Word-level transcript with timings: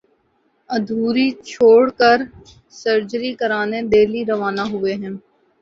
ادھوری 0.69 1.27
چھوڑ 1.49 1.81
کر 1.99 2.17
سرجری 2.81 3.31
کرانے 3.39 3.79
دہلی 3.91 4.21
روانہ 4.25 4.63
ہوئے 4.71 4.93
ہیں 4.95 5.13